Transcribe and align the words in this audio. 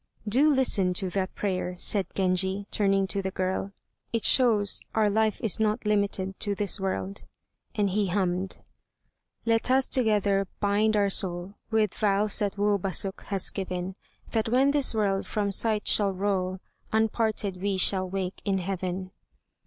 "Do 0.27 0.49
listen 0.51 0.95
to 0.95 1.11
that 1.11 1.35
prayer," 1.35 1.75
said 1.77 2.07
Genji, 2.15 2.65
turning 2.71 3.05
to 3.05 3.21
the 3.21 3.29
girl, 3.29 3.71
"it 4.11 4.25
shows 4.25 4.81
our 4.95 5.11
life 5.11 5.39
is 5.43 5.59
not 5.59 5.85
limited 5.85 6.39
to 6.39 6.55
this 6.55 6.79
world," 6.79 7.23
and 7.75 7.91
he 7.91 8.07
hummed: 8.07 8.57
"Let 9.45 9.69
us 9.69 9.87
together, 9.87 10.47
bind 10.59 10.97
our 10.97 11.11
soul 11.11 11.53
With 11.69 11.93
vows 11.93 12.39
that 12.39 12.55
Woobasok 12.57 13.25
has 13.25 13.51
given, 13.51 13.93
That 14.31 14.49
when 14.49 14.71
this 14.71 14.95
world 14.95 15.27
from 15.27 15.51
sight 15.51 15.87
shall 15.87 16.13
roll 16.13 16.57
Unparted 16.91 17.61
we 17.61 17.77
shall 17.77 18.09
wake 18.09 18.41
in 18.43 18.57
heaven." 18.57 19.11